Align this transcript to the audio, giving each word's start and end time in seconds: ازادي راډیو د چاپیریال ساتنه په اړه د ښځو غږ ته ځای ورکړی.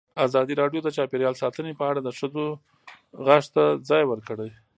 ازادي 0.27 0.53
راډیو 0.61 0.79
د 0.83 0.89
چاپیریال 0.97 1.35
ساتنه 1.41 1.71
په 1.79 1.85
اړه 1.89 1.99
د 2.03 2.09
ښځو 2.19 2.45
غږ 3.25 3.43
ته 3.55 3.63
ځای 3.89 4.03
ورکړی. 4.07 4.49